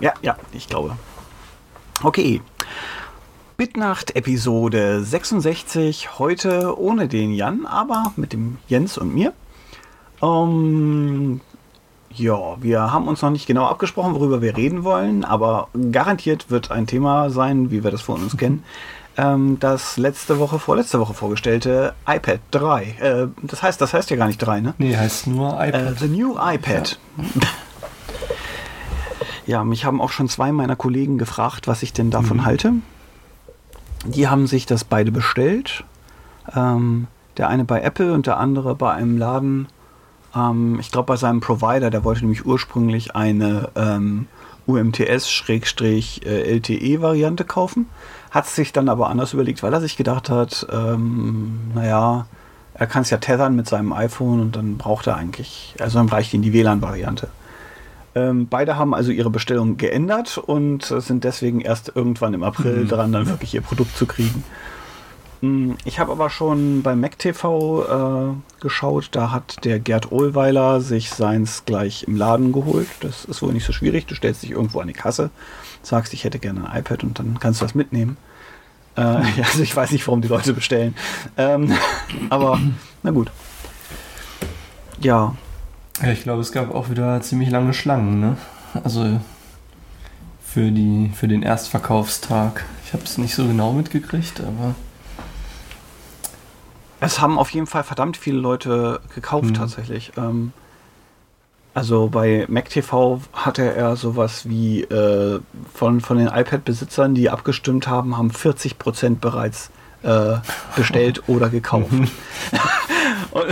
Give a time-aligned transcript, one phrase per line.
[0.00, 0.14] ja.
[0.22, 0.96] Ja, ich glaube.
[2.02, 2.40] Okay.
[3.56, 6.18] Bitnacht Episode 66.
[6.18, 9.32] Heute ohne den Jan, aber mit dem Jens und mir.
[10.22, 11.40] Ähm,
[12.10, 16.70] ja, wir haben uns noch nicht genau abgesprochen, worüber wir reden wollen, aber garantiert wird
[16.70, 18.62] ein Thema sein, wie wir das von uns kennen,
[19.16, 22.82] ähm, das letzte Woche, vorletzte Woche vorgestellte iPad 3.
[22.82, 24.74] Äh, das heißt, das heißt ja gar nicht 3, ne?
[24.78, 25.74] Nee, heißt nur iPad.
[25.74, 26.98] Äh, the New iPad.
[27.16, 27.24] Ja.
[29.64, 32.44] Mich haben auch schon zwei meiner Kollegen gefragt, was ich denn davon Mhm.
[32.46, 32.72] halte.
[34.04, 35.84] Die haben sich das beide bestellt.
[36.54, 39.68] Ähm, der eine bei Apple und der andere bei einem Laden.
[40.34, 44.26] Ähm, ich glaube bei seinem Provider, der wollte nämlich ursprünglich eine ähm,
[46.16, 47.86] UMTS-LTE-Variante kaufen.
[48.30, 52.26] Hat sich dann aber anders überlegt, weil er sich gedacht hat, ähm, naja,
[52.74, 56.08] er kann es ja tethern mit seinem iPhone und dann braucht er eigentlich, also dann
[56.08, 57.28] reicht ihm die WLAN-Variante.
[58.16, 62.84] Ähm, beide haben also ihre Bestellung geändert und äh, sind deswegen erst irgendwann im April
[62.84, 62.88] Mhm.
[62.88, 64.42] dran, dann wirklich ihr Produkt zu kriegen.
[65.42, 71.10] Mm, Ich habe aber schon bei MacTV äh, geschaut, da hat der Gerd Ohlweiler sich
[71.10, 72.88] seins gleich im Laden geholt.
[73.00, 74.06] Das ist wohl nicht so schwierig.
[74.06, 75.28] Du stellst dich irgendwo an die Kasse,
[75.82, 78.16] sagst, ich hätte gerne ein iPad und dann kannst du das mitnehmen.
[78.96, 79.00] Äh,
[79.44, 80.94] also ich weiß nicht, warum die Leute bestellen.
[81.36, 81.70] Ähm,
[82.30, 82.58] aber
[83.02, 83.30] na gut.
[85.02, 85.34] Ja,
[86.02, 88.36] Ja, ich glaube, es gab auch wieder ziemlich lange Schlangen, ne?
[88.84, 89.20] Also
[90.44, 92.64] für, die, für den Erstverkaufstag.
[92.84, 94.74] Ich habe es nicht so genau mitgekriegt, aber
[97.00, 99.54] Es haben auf jeden Fall verdammt viele Leute gekauft Mhm.
[99.54, 100.12] tatsächlich.
[100.16, 100.52] Ähm,
[101.74, 105.40] also bei MacTV hatte er sowas wie äh,
[105.74, 109.70] von, von den iPad-Besitzern, die abgestimmt haben, haben 40% bereits
[110.02, 110.36] äh,
[110.74, 111.90] bestellt oder gekauft.
[113.30, 113.44] Und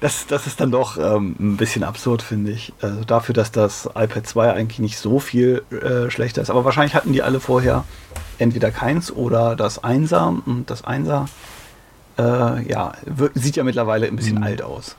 [0.00, 2.72] das, das ist dann doch ähm, ein bisschen absurd, finde ich.
[2.80, 6.50] Also dafür, dass das iPad 2 eigentlich nicht so viel äh, schlechter ist.
[6.50, 7.84] Aber wahrscheinlich hatten die alle vorher
[8.38, 10.34] entweder keins oder das Einser.
[10.46, 11.26] Und das Einser
[12.18, 12.92] äh, ja,
[13.34, 14.42] sieht ja mittlerweile ein bisschen Mhm.
[14.44, 14.96] alt aus.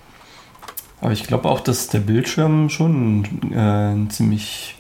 [1.02, 4.76] Aber ich glaube auch, dass der Bildschirm schon äh, ein ziemlich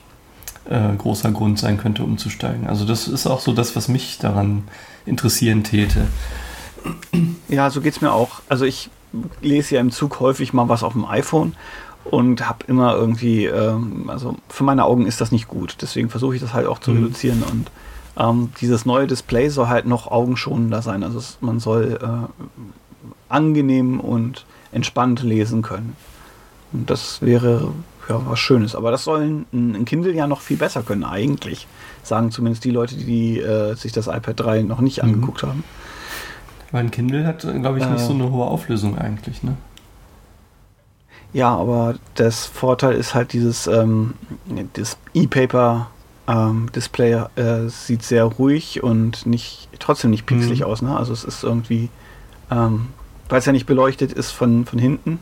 [0.70, 2.68] äh, großer Grund sein könnte, umzusteigen.
[2.68, 4.66] Also das ist auch so das, was mich daran
[5.08, 6.06] interessieren täte.
[7.48, 8.42] Ja, so geht's mir auch.
[8.50, 8.92] Also ich
[9.41, 11.53] lese ja im Zug häufig mal was auf dem iPhone
[12.05, 15.77] und habe immer irgendwie, ähm, also für meine Augen ist das nicht gut.
[15.81, 17.03] Deswegen versuche ich das halt auch zu Mhm.
[17.03, 17.72] reduzieren und
[18.17, 21.03] ähm, dieses neue Display soll halt noch augenschonender sein.
[21.03, 22.51] Also es, man soll äh,
[23.29, 25.95] angenehm und entspannt lesen können.
[26.73, 27.72] Und das wäre
[28.09, 28.75] ja was Schönes.
[28.75, 29.45] Aber das soll ein,
[29.75, 31.67] ein Kindle ja noch viel besser können eigentlich.
[32.03, 35.09] Sagen zumindest die Leute, die äh, sich das iPad 3 noch nicht Mhm.
[35.09, 35.63] angeguckt haben.
[36.72, 38.06] Weil ein Kindle hat, glaube ich, nicht Äh.
[38.06, 39.56] so eine hohe Auflösung eigentlich, ne?
[41.34, 44.16] Ja, aber das Vorteil ist halt dieses ähm,
[44.74, 45.88] das E-Paper
[46.28, 50.66] ähm, Display äh, sieht sehr ruhig und nicht trotzdem nicht pixelig Mhm.
[50.66, 50.82] aus.
[50.82, 50.96] Ne?
[50.96, 51.90] Also es ist irgendwie,
[52.52, 52.88] ähm,
[53.30, 55.20] weil es ja nicht beleuchtet ist von, von hinten,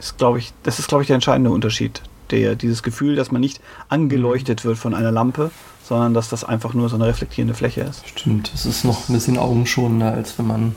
[0.00, 2.02] ist glaube ich, das ist glaube ich der entscheidende Unterschied.
[2.30, 5.50] Der, dieses Gefühl, dass man nicht angeleuchtet wird von einer Lampe,
[5.84, 8.06] sondern dass das einfach nur so eine reflektierende Fläche ist.
[8.08, 10.74] Stimmt, es ist noch ein bisschen augenschonender, als wenn man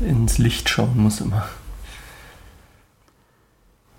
[0.00, 1.46] ins Licht schauen muss immer.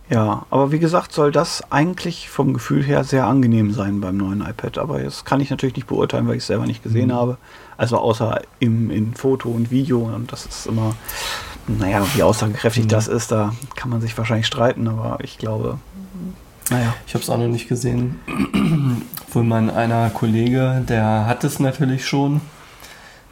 [0.09, 4.39] Ja, aber wie gesagt, soll das eigentlich vom Gefühl her sehr angenehm sein beim neuen
[4.41, 4.77] iPad.
[4.77, 7.13] Aber das kann ich natürlich nicht beurteilen, weil ich es selber nicht gesehen Mhm.
[7.13, 7.37] habe.
[7.75, 9.99] Also außer im, in Foto und Video.
[10.05, 10.95] Und das ist immer,
[11.67, 12.89] naja, wie aussagekräftig Mhm.
[12.89, 14.87] das ist, da kann man sich wahrscheinlich streiten.
[14.87, 15.77] Aber ich glaube,
[16.69, 16.93] naja.
[17.05, 18.19] Ich habe es auch noch nicht gesehen.
[19.31, 22.41] Wohl mein einer Kollege, der hat es natürlich schon.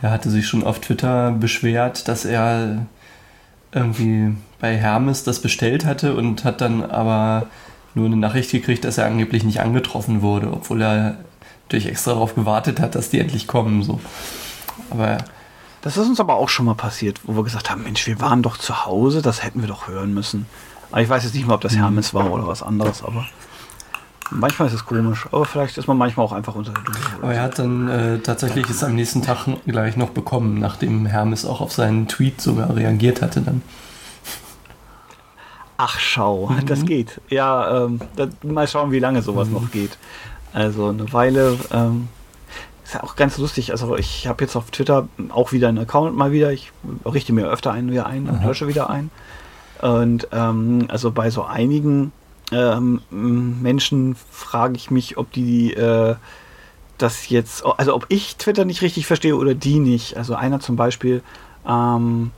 [0.02, 2.86] Er hatte sich schon auf Twitter beschwert, dass er
[3.72, 7.48] irgendwie bei Hermes das bestellt hatte und hat dann aber
[7.94, 11.18] nur eine Nachricht gekriegt, dass er angeblich nicht angetroffen wurde, obwohl er
[11.64, 13.84] natürlich extra darauf gewartet hat, dass die endlich kommen.
[13.84, 14.00] So.
[14.90, 15.18] Aber
[15.82, 18.42] Das ist uns aber auch schon mal passiert, wo wir gesagt haben, Mensch, wir waren
[18.42, 20.46] doch zu Hause, das hätten wir doch hören müssen.
[20.92, 21.80] Aber ich weiß jetzt nicht mehr, ob das Mhm.
[21.80, 23.26] Hermes war oder was anderes, aber
[24.32, 25.28] manchmal ist es komisch.
[25.32, 27.00] Aber vielleicht ist man manchmal auch einfach unter der Dusche.
[27.22, 31.46] Aber er hat dann äh, tatsächlich es am nächsten Tag gleich noch bekommen, nachdem Hermes
[31.46, 33.62] auch auf seinen Tweet sogar reagiert hatte dann.
[35.78, 37.20] Ach, schau, das geht.
[37.30, 39.98] Ja, ähm, da, mal schauen, wie lange sowas noch geht.
[40.54, 41.58] Also eine Weile.
[41.74, 42.08] Ähm,
[42.86, 43.72] ist ja auch ganz lustig.
[43.72, 46.54] Also ich habe jetzt auf Twitter auch wieder einen Account mal wieder.
[46.54, 46.72] Ich
[47.04, 49.12] richte mir öfter einen wieder ein und lösche wieder ein.
[49.82, 52.12] Und ähm, also bei so einigen
[52.52, 56.16] ähm, Menschen frage ich mich, ob die äh,
[56.98, 60.18] das jetzt, also ob ich Twitter nicht richtig verstehe oder die nicht.
[60.18, 61.22] Also einer zum Beispiel,
[61.68, 62.32] ähm,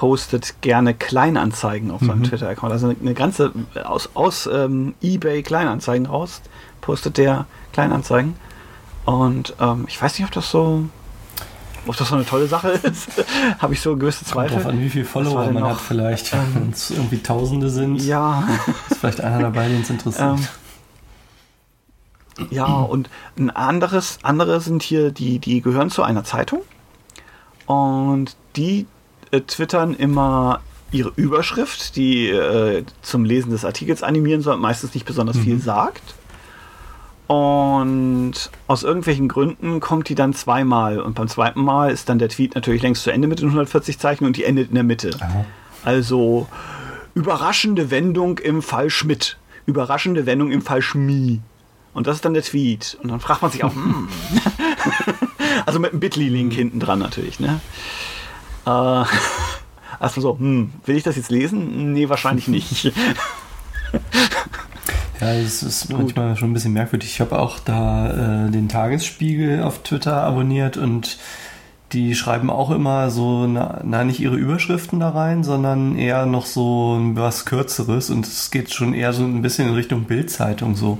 [0.00, 2.24] postet gerne Kleinanzeigen auf seinem mhm.
[2.24, 2.72] Twitter-Account.
[2.72, 3.52] Also eine, ganze,
[3.84, 6.40] aus, aus ähm, eBay Kleinanzeigen raus,
[6.80, 7.44] postet der
[7.74, 8.34] Kleinanzeigen.
[9.04, 10.84] Und ähm, ich weiß nicht, ob das so
[11.86, 13.08] ob das so eine tolle Sache ist,
[13.58, 14.54] habe ich so gewisse Zweifel.
[14.54, 16.32] Kommt drauf an, wie viele Follower man hat vielleicht.
[16.32, 18.48] Ähm, Wenn es irgendwie Tausende sind, ja.
[18.90, 20.38] ist vielleicht einer dabei, den es interessiert.
[20.38, 20.46] Ähm,
[22.50, 26.62] ja, und ein anderes, andere sind hier, die, die gehören zu einer Zeitung
[27.66, 28.86] und die
[29.30, 30.60] äh, twittern immer
[30.92, 35.42] ihre Überschrift, die äh, zum Lesen des Artikels animieren soll, meistens nicht besonders mhm.
[35.42, 36.14] viel sagt.
[37.30, 40.98] Und aus irgendwelchen Gründen kommt die dann zweimal.
[40.98, 44.00] Und beim zweiten Mal ist dann der Tweet natürlich längst zu Ende mit den 140
[44.00, 45.10] Zeichen und die endet in der Mitte.
[45.20, 45.44] Aha.
[45.84, 46.48] Also
[47.14, 49.38] überraschende Wendung im Fall Schmidt.
[49.64, 51.40] Überraschende Wendung im Fall Schmie.
[51.94, 52.98] Und das ist dann der Tweet.
[53.00, 54.08] Und dann fragt man sich auch, hm.
[55.66, 57.38] also mit einem Bitly-Link hinten dran natürlich.
[57.38, 57.60] Ne?
[58.66, 58.70] Äh,
[60.00, 61.92] also so, hm, will ich das jetzt lesen?
[61.92, 62.92] Nee, wahrscheinlich nicht.
[65.20, 65.98] Ja, es ist Gut.
[65.98, 67.10] manchmal schon ein bisschen merkwürdig.
[67.10, 71.18] Ich habe auch da äh, den Tagesspiegel auf Twitter abonniert und
[71.92, 76.46] die schreiben auch immer so, na, na, nicht ihre Überschriften da rein, sondern eher noch
[76.46, 80.98] so was Kürzeres und es geht schon eher so ein bisschen in Richtung Bildzeitung so.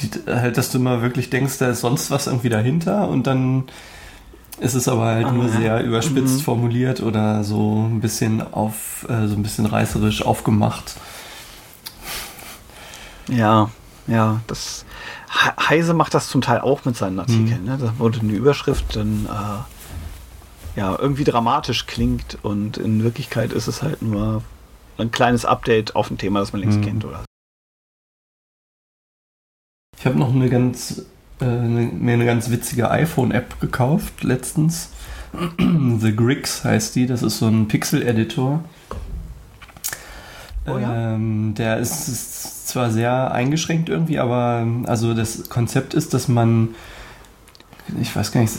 [0.00, 3.64] Die, halt, dass du immer wirklich denkst, da ist sonst was irgendwie dahinter und dann
[4.60, 6.40] ist es aber halt ah, nur sehr überspitzt mhm.
[6.40, 10.96] formuliert oder so ein bisschen auf, äh, so ein bisschen reißerisch aufgemacht.
[13.36, 13.70] Ja,
[14.06, 14.84] ja, das
[15.30, 17.62] Heise macht das zum Teil auch mit seinen Artikeln.
[17.62, 17.68] Mhm.
[17.68, 17.78] Ne?
[17.78, 23.82] Da wurde eine Überschrift dann äh, ja irgendwie dramatisch klingt und in Wirklichkeit ist es
[23.82, 24.42] halt nur
[24.98, 26.84] ein kleines Update auf ein Thema, das man längst mhm.
[26.84, 27.24] kennt oder.
[29.98, 31.04] Ich habe noch eine ganz
[31.40, 34.90] äh, eine, mir eine ganz witzige iPhone-App gekauft letztens.
[35.58, 37.06] The Grix heißt die.
[37.06, 38.64] Das ist so ein Pixel-Editor.
[40.66, 41.14] Oh ja?
[41.14, 46.70] ähm, der ist, ist, zwar sehr eingeschränkt irgendwie, aber also das Konzept ist, dass man,
[48.00, 48.54] ich weiß gar nicht,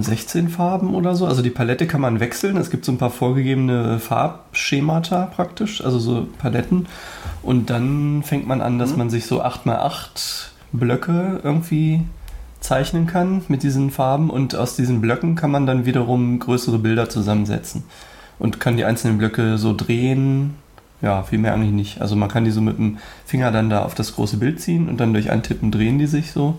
[0.00, 2.56] 16 Farben oder so, also die Palette kann man wechseln.
[2.56, 6.86] Es gibt so ein paar vorgegebene Farbschemata praktisch, also so Paletten.
[7.42, 8.98] Und dann fängt man an, dass mhm.
[8.98, 12.02] man sich so 8x8 Blöcke irgendwie
[12.60, 17.08] zeichnen kann mit diesen Farben und aus diesen Blöcken kann man dann wiederum größere Bilder
[17.08, 17.84] zusammensetzen
[18.38, 20.54] und kann die einzelnen Blöcke so drehen
[21.02, 22.00] ja, viel mehr eigentlich nicht.
[22.00, 24.88] Also man kann die so mit dem Finger dann da auf das große Bild ziehen
[24.88, 26.58] und dann durch Antippen drehen die sich so.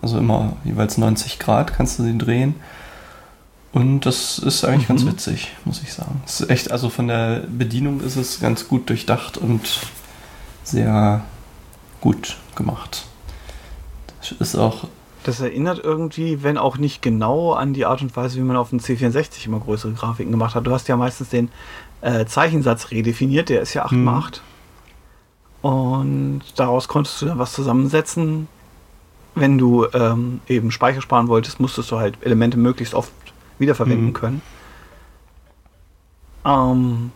[0.00, 2.54] Also immer jeweils 90 Grad kannst du sie drehen.
[3.72, 4.94] Und das ist eigentlich mhm.
[4.94, 6.22] ganz witzig, muss ich sagen.
[6.26, 9.80] Es ist echt, also von der Bedienung ist es ganz gut durchdacht und
[10.64, 11.22] sehr
[12.00, 13.04] gut gemacht.
[14.20, 14.88] Das ist auch.
[15.22, 18.70] Das erinnert irgendwie, wenn auch nicht genau, an die Art und Weise, wie man auf
[18.70, 20.66] dem C64 immer größere Grafiken gemacht hat.
[20.66, 21.50] Du hast ja meistens den
[22.02, 24.42] äh, Zeichensatz redefiniert, der ist ja 8 x 8.
[25.62, 28.48] Und daraus konntest du dann was zusammensetzen.
[29.34, 33.12] Wenn du ähm, eben Speicher sparen wolltest, musstest du halt Elemente möglichst oft
[33.58, 34.12] wiederverwenden mhm.
[34.14, 34.42] können.
[36.44, 37.12] Ähm,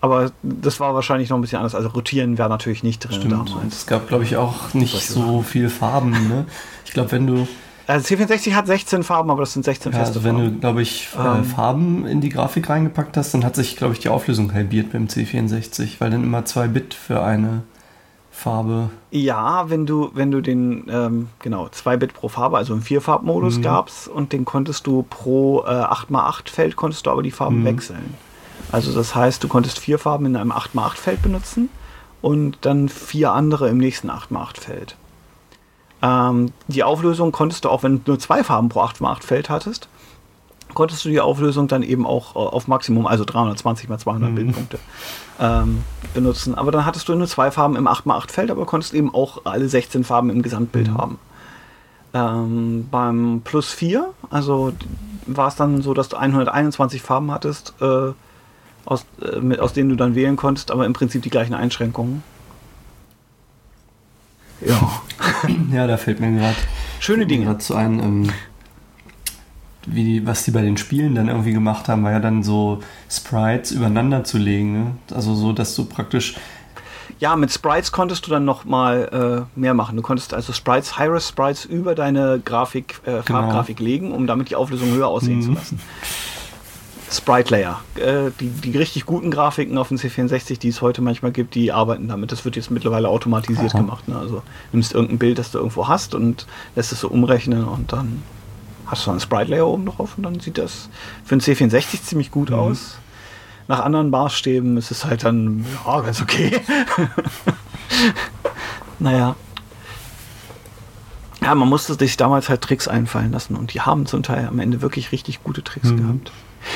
[0.00, 1.74] aber das war wahrscheinlich noch ein bisschen anders.
[1.74, 3.50] Also rotieren wäre natürlich nicht drin Stimmt.
[3.50, 3.74] damals.
[3.74, 6.10] Es gab, glaube ich, auch nicht so viele Farben.
[6.10, 6.46] Ne?
[6.86, 7.46] Ich glaube, wenn du
[7.86, 10.54] also C64 hat 16 Farben, aber das sind 16 ja, feste also wenn Farben.
[10.54, 13.94] du, glaube ich, äh, ähm, Farben in die Grafik reingepackt hast, dann hat sich, glaube
[13.94, 17.62] ich, die Auflösung halbiert beim C64, weil dann immer 2 Bit für eine
[18.30, 18.90] Farbe.
[19.10, 23.58] Ja, wenn du, wenn du den, ähm, genau, 2 Bit pro Farbe, also im Vierfarbmodus
[23.58, 23.62] mhm.
[23.62, 27.64] gab's und den konntest du pro äh, 8x8 Feld, konntest du aber die Farben mhm.
[27.64, 28.14] wechseln.
[28.72, 31.70] Also das heißt, du konntest vier Farben in einem 8x8 Feld benutzen
[32.20, 34.96] und dann vier andere im nächsten 8x8 Feld.
[36.02, 39.88] Ähm, die Auflösung konntest du auch, wenn du nur zwei Farben pro 8x8 Feld hattest,
[40.74, 44.34] konntest du die Auflösung dann eben auch äh, auf Maximum, also 320 mal 200 mhm.
[44.34, 44.78] Bildpunkte
[45.40, 45.82] ähm,
[46.14, 46.54] benutzen.
[46.54, 49.68] Aber dann hattest du nur zwei Farben im 8x8 Feld, aber konntest eben auch alle
[49.68, 50.98] 16 Farben im Gesamtbild mhm.
[50.98, 51.18] haben.
[52.14, 54.72] Ähm, beim Plus 4, also
[55.26, 58.12] war es dann so, dass du 121 Farben hattest, äh,
[58.84, 62.22] aus, äh, mit, aus denen du dann wählen konntest, aber im Prinzip die gleichen Einschränkungen.
[64.60, 65.02] Ja.
[65.72, 66.56] ja, da fällt mir gerade
[67.00, 67.98] schöne Dinge dazu ein.
[67.98, 68.30] Ähm,
[69.86, 72.80] wie die, was die bei den Spielen dann irgendwie gemacht haben, war ja dann so
[73.08, 74.72] Sprites übereinander zu legen.
[74.72, 74.90] Ne?
[75.14, 76.34] Also so, dass du praktisch
[77.18, 79.96] ja, mit Sprites konntest du dann noch mal äh, mehr machen.
[79.96, 83.40] Du konntest also Sprites, High-Res Sprites über deine Grafik, äh, genau.
[83.40, 83.88] Farbgrafik genau.
[83.88, 85.42] legen, um damit die Auflösung höher aussehen mhm.
[85.42, 85.80] zu lassen.
[87.16, 87.80] Sprite Layer.
[87.96, 91.72] Äh, die, die richtig guten Grafiken auf dem C64, die es heute manchmal gibt, die
[91.72, 92.32] arbeiten damit.
[92.32, 93.80] Das wird jetzt mittlerweile automatisiert Aha.
[93.80, 94.08] gemacht.
[94.08, 94.18] Ne?
[94.18, 94.42] Also
[94.72, 98.22] nimmst irgendein Bild, das du irgendwo hast und lässt es so umrechnen und dann
[98.86, 100.88] hast du einen Sprite Layer oben drauf und dann sieht das
[101.24, 102.56] für ein C64 ziemlich gut mhm.
[102.56, 102.98] aus.
[103.68, 106.52] nach anderen Maßstäben ist es halt dann, ja, ganz okay.
[108.98, 109.34] naja.
[111.42, 114.58] Ja, man musste sich damals halt Tricks einfallen lassen und die haben zum Teil am
[114.58, 115.96] Ende wirklich richtig gute Tricks mhm.
[115.96, 116.32] gehabt.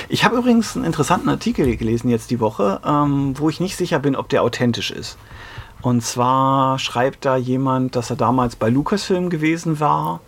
[0.08, 3.98] Ich habe übrigens einen interessanten Artikel gelesen jetzt die Woche, ähm, wo ich nicht sicher
[3.98, 5.16] bin, ob der authentisch ist.
[5.82, 10.20] Und zwar schreibt da jemand, dass er damals bei Lucasfilm gewesen war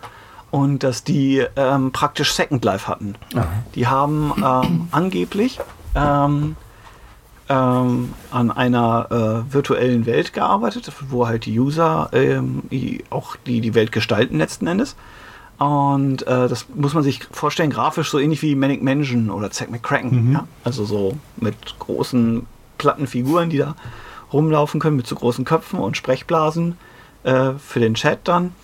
[0.51, 3.17] und dass die ähm, praktisch Second Life hatten.
[3.35, 3.47] Aha.
[3.75, 5.59] Die haben ähm, angeblich
[5.95, 6.57] ähm,
[7.49, 12.63] ähm, an einer äh, virtuellen Welt gearbeitet, wo halt die User ähm,
[13.11, 14.97] auch die, die Welt gestalten letzten Endes.
[15.63, 19.71] Und äh, das muss man sich vorstellen, grafisch so ähnlich wie Manic Mansion oder Zack
[19.71, 20.27] McCracken.
[20.27, 20.33] Mhm.
[20.33, 20.49] Ja?
[20.65, 22.47] Also so mit großen
[22.79, 23.77] platten Figuren, die da
[24.33, 26.77] rumlaufen können mit so großen Köpfen und Sprechblasen
[27.23, 28.57] äh, für den Chat dann.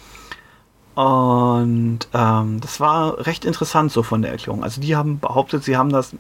[0.96, 4.64] Und ähm, das war recht interessant so von der Erklärung.
[4.64, 6.16] Also die haben behauptet, sie haben das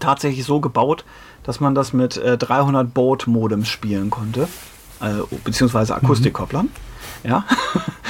[0.00, 1.06] tatsächlich so gebaut,
[1.44, 4.48] dass man das mit äh, 300 Baud Modems spielen konnte,
[5.00, 6.66] äh, beziehungsweise Akustikkopplern.
[7.22, 7.30] Mhm.
[7.30, 7.44] Ja.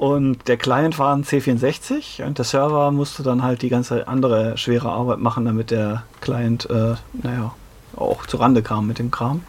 [0.00, 4.56] Und der Client war ein C64 und der Server musste dann halt die ganze andere
[4.56, 7.52] schwere Arbeit machen, damit der Client, äh, naja,
[7.96, 9.42] auch zurande kam mit dem Kram.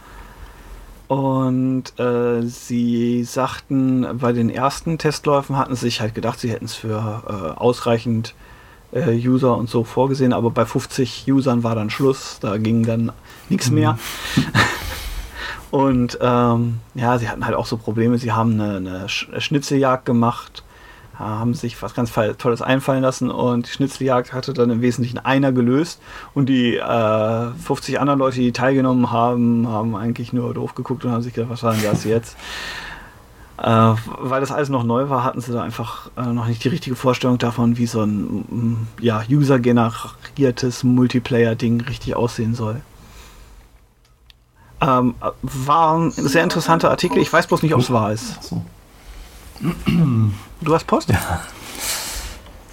[1.07, 6.65] Und äh, sie sagten, bei den ersten Testläufen hatten sie sich halt gedacht, sie hätten
[6.65, 8.35] es für äh, ausreichend
[8.91, 13.13] äh, User und so vorgesehen, aber bei 50 Usern war dann Schluss, da ging dann
[13.47, 13.95] nichts mhm.
[15.71, 20.63] und ähm, ja, sie hatten halt auch so Probleme, sie haben eine, eine Schnitzeljagd gemacht
[21.21, 25.51] haben sich was ganz Tolles einfallen lassen und die Schnitzeljagd hatte dann im Wesentlichen einer
[25.51, 26.01] gelöst
[26.33, 31.11] und die äh, 50 anderen Leute, die teilgenommen haben, haben eigentlich nur doof geguckt und
[31.11, 32.35] haben sich gedacht, was war denn das jetzt?
[33.57, 36.69] Äh, weil das alles noch neu war, hatten sie da einfach äh, noch nicht die
[36.69, 42.81] richtige Vorstellung davon, wie so ein ja, user-generiertes Multiplayer-Ding richtig aussehen soll.
[44.81, 47.19] Ähm, war ein sehr interessanter Artikel.
[47.19, 48.41] Ich weiß bloß nicht, ob es wahr ist.
[48.43, 48.63] So.
[50.61, 51.09] Du hast Post?
[51.09, 51.41] Ja.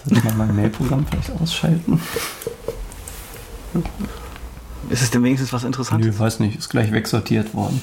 [0.07, 2.00] Soll ich mal mein Mailprogramm vielleicht ausschalten?
[4.88, 6.07] Ist es denn wenigstens was Interessantes?
[6.07, 6.59] Nö, weiß nicht.
[6.59, 7.83] Ist gleich wegsortiert worden.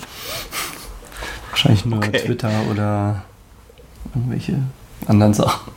[1.52, 2.26] Wahrscheinlich nur okay.
[2.26, 3.24] Twitter oder
[4.16, 4.60] irgendwelche
[5.08, 5.72] anderen Sachen.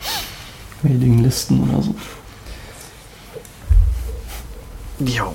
[0.82, 1.94] Mailinglisten oder so.
[5.00, 5.32] Jo.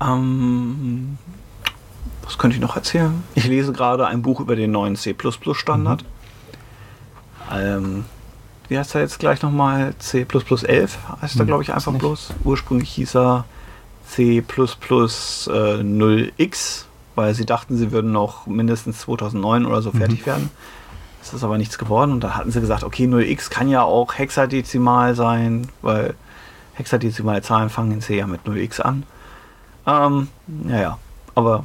[0.00, 1.18] Ähm,
[2.28, 3.24] was könnte ich noch erzählen?
[3.34, 6.02] Ich lese gerade ein Buch über den neuen C++-Standard.
[6.02, 6.06] Mhm.
[7.50, 8.04] Ähm,
[8.68, 9.94] wie heißt er jetzt gleich nochmal?
[9.98, 10.90] C11
[11.22, 12.34] heißt er, hm, glaube ich, einfach bloß.
[12.44, 13.46] Ursprünglich hieß er
[14.06, 19.98] C äh, 0x, weil sie dachten, sie würden noch mindestens 2009 oder so mhm.
[19.98, 20.50] fertig werden.
[21.20, 22.12] Das ist aber nichts geworden.
[22.12, 26.12] Und da hatten sie gesagt, okay, 0x kann ja auch hexadezimal sein, weil
[26.74, 29.04] hexadezimale Zahlen fangen in C ja mit 0x an.
[29.86, 30.28] Ähm,
[30.68, 30.98] ja,
[31.34, 31.64] aber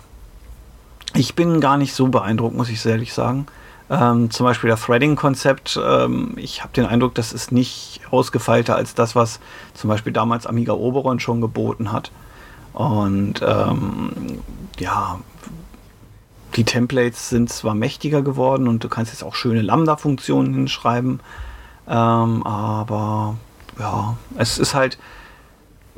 [1.14, 3.48] ich bin gar nicht so beeindruckt, muss ich ehrlich sagen.
[3.90, 8.96] Ähm, zum Beispiel das Threading-Konzept, ähm, ich habe den Eindruck, das ist nicht ausgefeilter als
[8.96, 9.40] das, was
[9.74, 12.12] zum Beispiel damals Amiga Oberon schon geboten hat.
[12.74, 14.40] Und ähm,
[14.80, 15.20] ja,
[16.56, 21.20] die Templates sind zwar mächtiger geworden und du kannst jetzt auch schöne Lambda-Funktionen hinschreiben,
[21.88, 23.36] ähm, aber
[23.80, 24.98] ja, es ist halt,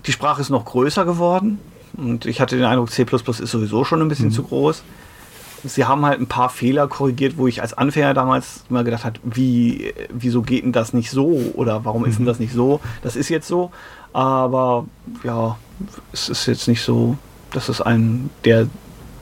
[0.06, 1.60] die Sprache ist noch größer geworden
[1.98, 4.32] und ich hatte den Eindruck, C ist sowieso schon ein bisschen mhm.
[4.32, 4.84] zu groß
[5.68, 9.20] sie haben halt ein paar Fehler korrigiert, wo ich als Anfänger damals immer gedacht habe,
[9.24, 11.28] wie, wieso geht denn das nicht so?
[11.56, 12.10] Oder warum mhm.
[12.10, 12.30] ist denn mhm.
[12.30, 12.80] das nicht so?
[13.02, 13.72] Das ist jetzt so,
[14.14, 14.86] aber
[15.24, 15.58] ja,
[16.12, 17.18] es ist jetzt nicht so,
[17.52, 18.68] dass es einen, der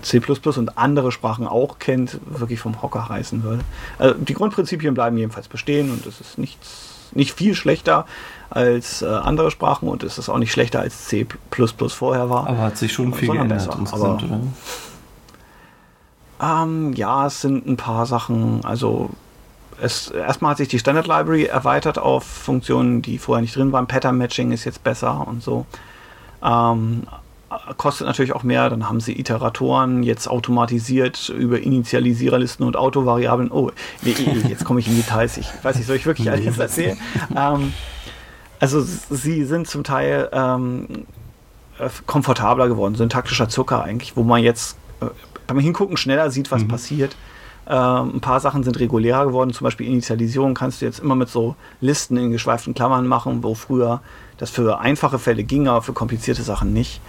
[0.01, 3.63] C und andere Sprachen auch kennt, wirklich vom Hocker reißen würde.
[3.97, 8.05] Also die Grundprinzipien bleiben jedenfalls bestehen und es ist nichts, nicht viel schlechter
[8.49, 11.25] als äh, andere Sprachen und es ist auch nicht schlechter als C
[11.93, 12.47] vorher war.
[12.47, 14.19] Aber hat sich schon viel geändert aber?
[16.41, 18.63] Ähm, ja, es sind ein paar Sachen.
[18.63, 19.09] Also
[19.81, 23.87] es, erstmal hat sich die Standard Library erweitert auf Funktionen, die vorher nicht drin waren.
[23.87, 25.65] Pattern Matching ist jetzt besser und so.
[26.43, 27.03] Ähm,
[27.77, 28.69] kostet natürlich auch mehr.
[28.69, 33.51] Dann haben sie Iteratoren jetzt automatisiert über Initialisiererlisten und Autovariablen.
[33.51, 34.15] Oh, nee,
[34.47, 35.37] jetzt komme ich in Details.
[35.37, 36.97] Ich weiß nicht, soll ich wirklich alles erzählen?
[37.35, 37.73] ähm,
[38.59, 41.05] also sie sind zum Teil ähm,
[41.79, 45.05] äh, komfortabler geworden, syntaktischer Zucker eigentlich, wo man jetzt äh,
[45.47, 46.67] beim Hingucken schneller sieht, was mhm.
[46.69, 47.15] passiert.
[47.65, 51.29] Ähm, ein paar Sachen sind regulärer geworden, zum Beispiel Initialisierung kannst du jetzt immer mit
[51.29, 54.01] so Listen in geschweiften Klammern machen, wo früher
[54.37, 57.01] das für einfache Fälle ging, aber für komplizierte Sachen nicht.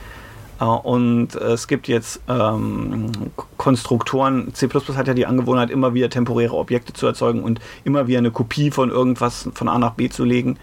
[0.61, 3.11] Äh, und es gibt jetzt ähm,
[3.57, 8.19] Konstruktoren, C hat ja die Angewohnheit, immer wieder temporäre Objekte zu erzeugen und immer wieder
[8.19, 10.59] eine Kopie von irgendwas von A nach B zu legen.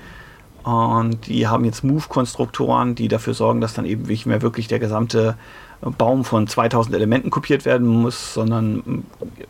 [0.64, 4.78] Und die haben jetzt Move-Konstruktoren, die dafür sorgen, dass dann eben nicht mehr wirklich der
[4.78, 5.36] gesamte
[5.82, 9.04] Baum von 2000 Elementen kopiert werden muss, sondern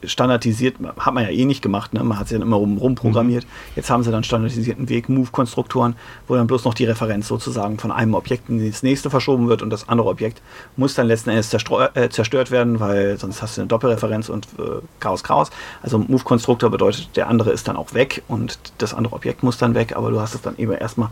[0.03, 2.03] standardisiert, hat man ja eh nicht gemacht, ne?
[2.03, 3.43] man hat es ja immer rum, rumprogrammiert.
[3.43, 3.49] Mhm.
[3.75, 5.95] Jetzt haben sie dann standardisierten Weg, Move-Konstruktoren,
[6.27, 9.71] wo dann bloß noch die Referenz sozusagen von einem Objekt ins nächste verschoben wird und
[9.71, 10.41] das andere Objekt
[10.77, 14.81] muss dann letzten Endes äh, zerstört werden, weil sonst hast du eine Doppelreferenz und äh,
[15.01, 15.49] Chaos, Chaos.
[15.81, 19.75] Also Move-Konstruktor bedeutet, der andere ist dann auch weg und das andere Objekt muss dann
[19.75, 21.09] weg, aber du hast es dann eben erstmal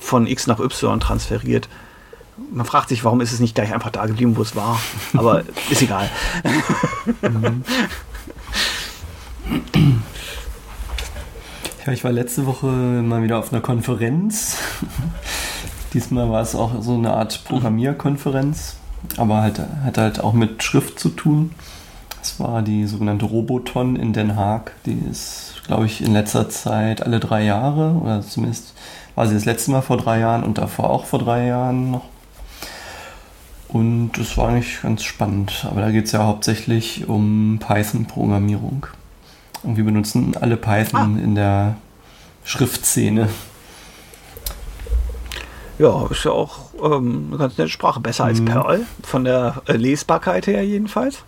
[0.00, 1.68] von X nach Y transferiert
[2.52, 4.78] man fragt sich, warum ist es nicht gleich einfach da geblieben, wo es war.
[5.14, 6.08] Aber ist egal.
[11.86, 14.58] Ja, ich war letzte Woche mal wieder auf einer Konferenz.
[15.94, 18.76] Diesmal war es auch so eine Art Programmierkonferenz,
[19.16, 21.52] aber halt, hat halt auch mit Schrift zu tun.
[22.20, 24.72] Es war die sogenannte Roboton in Den Haag.
[24.84, 28.74] Die ist, glaube ich, in letzter Zeit alle drei Jahre oder zumindest
[29.14, 32.04] war sie das letzte Mal vor drei Jahren und davor auch vor drei Jahren noch
[33.68, 35.66] und das war eigentlich ganz spannend.
[35.68, 38.86] Aber da geht es ja hauptsächlich um Python-Programmierung.
[39.62, 41.22] Und wir benutzen alle Python ah.
[41.22, 41.76] in der
[42.44, 43.28] Schriftszene.
[45.78, 48.00] Ja, ist ja auch ähm, eine ganz nette Sprache.
[48.00, 48.46] Besser als mhm.
[48.46, 51.24] Perl, von der äh, Lesbarkeit her jedenfalls.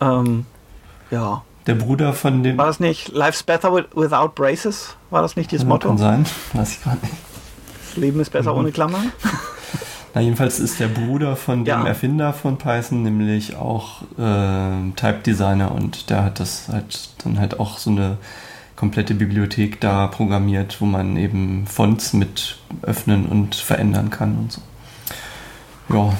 [0.00, 0.46] Ähm,
[1.10, 1.42] ja.
[1.66, 2.56] Der Bruder von dem.
[2.56, 4.96] War das nicht Life's Better Without Braces?
[5.10, 5.88] War das nicht dieses Motto?
[5.88, 7.12] Kann sein, weiß ich gar nicht.
[7.88, 8.60] Das Leben ist besser mhm.
[8.60, 9.12] ohne Klammern.
[10.14, 11.86] Na, jedenfalls ist der Bruder von dem ja.
[11.86, 17.60] Erfinder von Python nämlich auch äh, Type Designer und der hat das halt dann halt
[17.60, 18.18] auch so eine
[18.74, 24.62] komplette Bibliothek da programmiert, wo man eben Fonts mit öffnen und verändern kann und so.
[25.90, 26.12] Ja,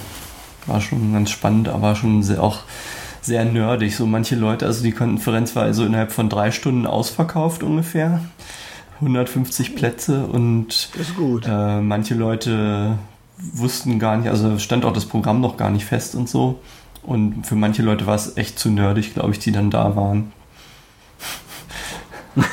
[0.67, 2.61] war schon ganz spannend, aber schon sehr, auch
[3.23, 3.97] sehr nerdig.
[3.97, 8.21] So manche Leute, also die Konferenz war also innerhalb von drei Stunden ausverkauft ungefähr.
[8.97, 10.91] 150 Plätze und
[11.47, 12.99] äh, manche Leute
[13.41, 16.61] wussten gar nicht, also stand auch das Programm noch gar nicht fest und so.
[17.03, 20.33] Und für manche Leute war es echt zu nerdig, glaube ich, die dann da waren.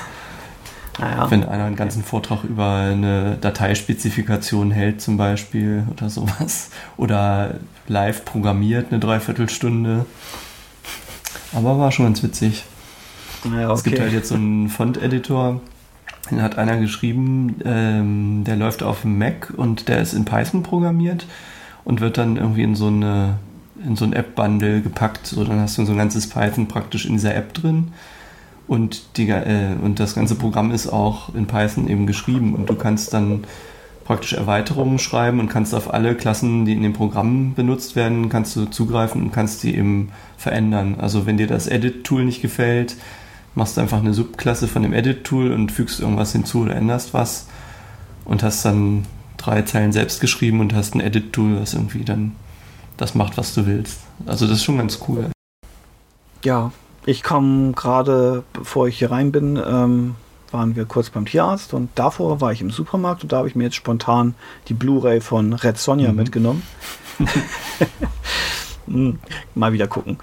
[1.00, 1.30] naja.
[1.30, 6.70] Wenn einer einen ganzen Vortrag über eine Dateispezifikation hält zum Beispiel oder sowas.
[6.96, 7.56] Oder
[7.88, 10.06] live programmiert eine Dreiviertelstunde.
[11.54, 12.64] Aber war schon ganz witzig.
[13.44, 13.76] Naja, okay.
[13.76, 15.62] Es gibt halt jetzt so einen Font-Editor,
[16.32, 21.26] hat einer geschrieben, ähm, der läuft auf dem Mac und der ist in Python programmiert
[21.84, 23.36] und wird dann irgendwie in so eine
[23.84, 25.28] in so ein App-Bundle gepackt.
[25.28, 27.90] So, dann hast du so ein ganzes Python praktisch in dieser App drin.
[28.68, 32.56] Und, die, äh, und das ganze Programm ist auch in Python eben geschrieben.
[32.56, 33.46] Und du kannst dann
[34.04, 38.56] praktisch Erweiterungen schreiben und kannst auf alle Klassen, die in dem Programm benutzt werden, kannst
[38.56, 40.96] du zugreifen und kannst die eben verändern.
[40.98, 42.96] Also wenn dir das Edit-Tool nicht gefällt,
[43.58, 47.48] machst einfach eine Subklasse von dem Edit-Tool und fügst irgendwas hinzu oder änderst was
[48.24, 52.36] und hast dann drei Zeilen selbst geschrieben und hast ein Edit-Tool, was irgendwie dann
[52.98, 54.00] das macht, was du willst.
[54.26, 55.32] Also das ist schon ganz cool.
[56.44, 56.72] Ja,
[57.06, 60.16] ich komme gerade, bevor ich hier rein bin, ähm,
[60.52, 63.56] waren wir kurz beim Tierarzt und davor war ich im Supermarkt und da habe ich
[63.56, 64.36] mir jetzt spontan
[64.68, 66.16] die Blu-ray von Red Sonja mhm.
[66.16, 66.64] mitgenommen.
[68.86, 69.20] hm,
[69.56, 70.18] mal wieder gucken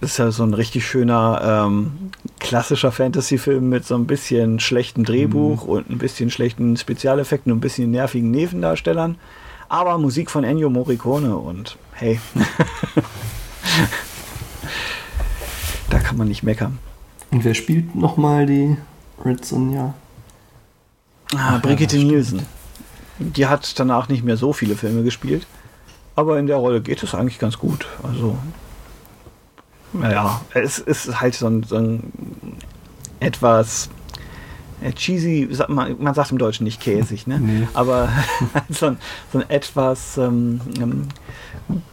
[0.00, 5.64] ist ja so ein richtig schöner ähm, klassischer Fantasy-Film mit so ein bisschen schlechtem Drehbuch
[5.64, 5.70] mhm.
[5.70, 9.16] und ein bisschen schlechten Spezialeffekten und ein bisschen nervigen Nebendarstellern.
[9.68, 12.20] Aber Musik von Ennio Morricone und hey.
[15.90, 16.78] da kann man nicht meckern.
[17.30, 18.76] Und wer spielt nochmal die
[19.24, 19.94] Red Sonja?
[21.34, 22.46] Ah, Brigitte ja, Nielsen.
[23.18, 25.46] Die hat danach nicht mehr so viele Filme gespielt.
[26.16, 27.86] Aber in der Rolle geht es eigentlich ganz gut.
[28.02, 28.38] Also
[30.02, 32.12] ja, es ist halt so ein, so ein
[33.20, 33.88] etwas
[34.80, 37.38] äh, cheesy, man, man, sagt im Deutschen nicht käsig, ne?
[37.38, 37.68] Nee.
[37.74, 38.08] aber
[38.68, 38.98] so, ein,
[39.32, 41.08] so ein etwas ähm, ähm,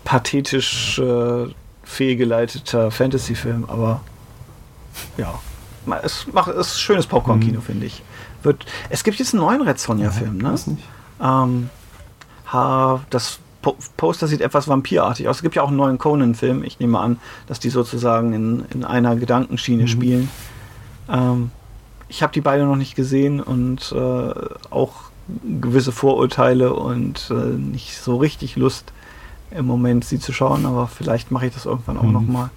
[0.04, 1.48] pathetisch äh,
[1.84, 4.02] fehlgeleiteter Fantasy-Film, aber
[5.18, 5.40] ja,
[6.04, 7.64] es macht es ist schönes Popcorn-Kino, mhm.
[7.64, 8.04] finde ich.
[8.44, 10.56] Wird, es gibt jetzt einen neuen Red Sonja-Film, ne?
[11.22, 11.70] Ähm,
[12.52, 13.40] ha, das
[13.98, 15.38] Poster sieht etwas vampirartig aus.
[15.38, 16.64] Es gibt ja auch einen neuen Conan-Film.
[16.64, 19.88] Ich nehme an, dass die sozusagen in, in einer Gedankenschiene mhm.
[19.88, 20.30] spielen.
[21.10, 21.52] Ähm,
[22.08, 24.34] ich habe die beide noch nicht gesehen und äh,
[24.70, 24.94] auch
[25.62, 28.92] gewisse Vorurteile und äh, nicht so richtig Lust
[29.52, 32.14] im Moment sie zu schauen, aber vielleicht mache ich das irgendwann auch mhm.
[32.14, 32.50] nochmal.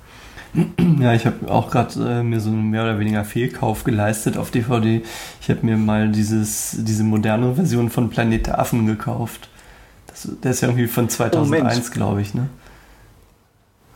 [1.01, 4.53] Ja, ich habe auch gerade äh, mir so einen mehr oder weniger Fehlkauf geleistet auf
[4.53, 5.03] DVD.
[5.41, 9.49] Ich habe mir mal dieses, diese moderne Version von Planet der Affen gekauft.
[10.15, 12.49] Das, der ist ja irgendwie von 2001, glaube ich, ne?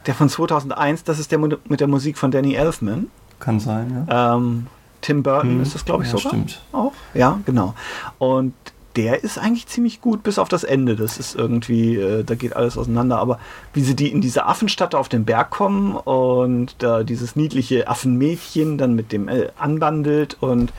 [0.07, 3.09] Der von 2001, das ist der mit der Musik von Danny Elfman.
[3.39, 4.35] Kann sein, ja.
[4.37, 4.67] Ähm,
[5.01, 5.63] Tim Burton hm.
[5.63, 6.33] ist das, glaube ich, ja, sogar.
[6.33, 6.61] Stimmt.
[6.73, 6.93] Auch?
[7.15, 7.75] Ja, genau.
[8.19, 8.55] Und
[8.97, 10.97] der ist eigentlich ziemlich gut, bis auf das Ende.
[10.97, 13.19] Das ist irgendwie, äh, da geht alles auseinander.
[13.19, 13.39] Aber
[13.73, 18.77] wie sie die in diese Affenstadt auf den Berg kommen und da dieses niedliche Affenmädchen
[18.77, 20.73] dann mit dem äh, anbandelt und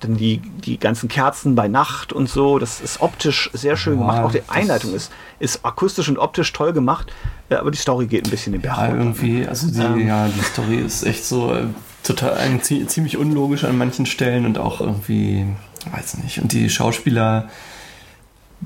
[0.00, 2.58] dann die, die ganzen Kerzen bei Nacht und so.
[2.58, 4.22] Das ist optisch sehr schön ja, gemacht.
[4.22, 7.12] Auch die Einleitung ist, ist akustisch und optisch toll gemacht.
[7.50, 8.98] Ja, aber die Story geht ein bisschen den Berg ja, runter.
[8.98, 11.64] irgendwie, also die, ähm, ja, die Story ist echt so äh,
[12.02, 15.46] total ziemlich unlogisch an manchen Stellen und auch irgendwie,
[15.92, 16.40] weiß nicht.
[16.40, 17.48] Und die Schauspieler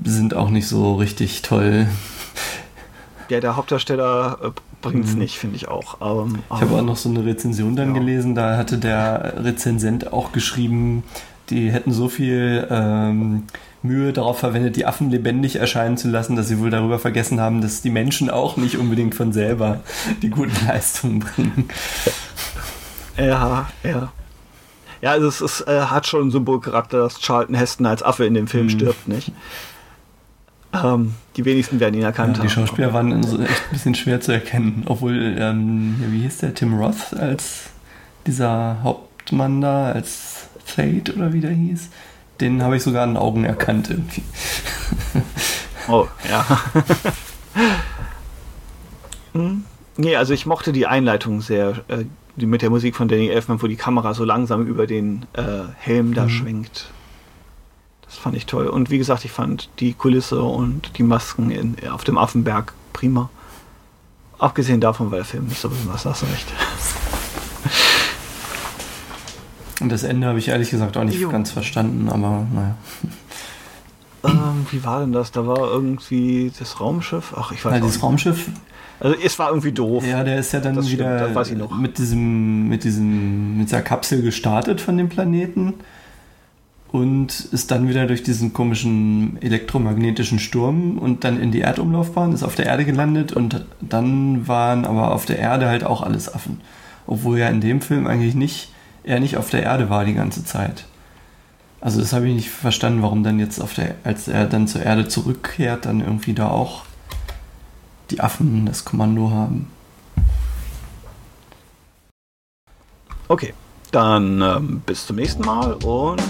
[0.03, 1.87] sind auch nicht so richtig toll.
[3.33, 4.49] Ja, der Hauptdarsteller äh,
[4.83, 5.19] bringt es mhm.
[5.19, 5.97] nicht, finde ich auch.
[6.01, 7.99] Ähm, ich habe auch noch so eine Rezension dann ja.
[7.99, 11.03] gelesen, da hatte der Rezensent auch geschrieben,
[11.49, 13.45] die hätten so viel ähm,
[13.81, 17.61] Mühe darauf verwendet, die Affen lebendig erscheinen zu lassen, dass sie wohl darüber vergessen haben,
[17.61, 19.79] dass die Menschen auch nicht unbedingt von selber
[20.21, 21.69] die guten Leistungen bringen.
[23.17, 24.11] Ja, ja.
[25.01, 28.35] Ja, also es ist, äh, hat schon einen Symbolcharakter, dass Charlton Heston als Affe in
[28.35, 28.69] dem Film mhm.
[28.69, 29.31] stirbt, nicht?
[30.73, 32.49] Ähm, die wenigsten werden ihn erkannt ja, die haben.
[32.49, 36.53] Die Schauspieler waren so echt ein bisschen schwer zu erkennen, obwohl, ähm, wie hieß der,
[36.53, 37.69] Tim Roth als
[38.25, 41.89] dieser Hauptmann da, als Fate oder wie der hieß,
[42.41, 44.23] den habe ich sogar an den Augen erkannt irgendwie.
[45.89, 46.45] Oh, ja.
[49.33, 49.65] hm.
[49.97, 52.05] Nee, also ich mochte die Einleitung sehr, äh,
[52.37, 55.63] die mit der Musik von Danny Elfman, wo die Kamera so langsam über den äh,
[55.77, 56.29] Helm da mhm.
[56.29, 56.93] schwenkt.
[58.13, 58.67] Das fand ich toll.
[58.67, 63.31] Und wie gesagt, ich fand die Kulisse und die Masken in, auf dem Affenberg prima.
[64.37, 66.45] Abgesehen davon war der Film nicht so besonders, hast du recht.
[69.81, 71.29] Und das Ende habe ich ehrlich gesagt auch nicht jo.
[71.29, 72.75] ganz verstanden, aber naja.
[74.25, 75.31] Ähm, wie war denn das?
[75.31, 77.33] Da war irgendwie das Raumschiff.
[77.35, 77.95] Ach, ich weiß ja, nicht.
[77.95, 78.47] Das Raumschiff
[78.99, 80.05] also es war irgendwie doof.
[80.05, 84.21] Ja, der ist ja dann das wieder stimmt, mit diesem, mit diesem, mit dieser Kapsel
[84.21, 85.73] gestartet von dem Planeten
[86.93, 92.43] und ist dann wieder durch diesen komischen elektromagnetischen Sturm und dann in die Erdumlaufbahn, ist
[92.43, 96.61] auf der Erde gelandet und dann waren aber auf der Erde halt auch alles Affen.
[97.07, 98.71] Obwohl ja in dem Film eigentlich nicht,
[99.03, 100.85] er nicht auf der Erde war die ganze Zeit.
[101.81, 104.83] Also das habe ich nicht verstanden, warum dann jetzt auf der, als er dann zur
[104.83, 106.85] Erde zurückkehrt, dann irgendwie da auch
[108.11, 109.67] die Affen das Kommando haben.
[113.27, 113.55] Okay,
[113.93, 116.21] dann ähm, bis zum nächsten Mal und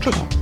[0.00, 0.41] tschüss.